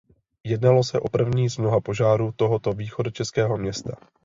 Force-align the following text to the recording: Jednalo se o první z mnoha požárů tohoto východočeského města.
Jednalo 0.43 0.83
se 0.83 0.99
o 0.99 1.09
první 1.09 1.49
z 1.49 1.57
mnoha 1.57 1.81
požárů 1.81 2.31
tohoto 2.31 2.73
východočeského 2.73 3.57
města. 3.57 3.97